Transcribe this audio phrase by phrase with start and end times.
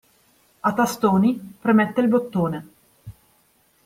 [0.61, 2.67] A tastoni, premette il bottone.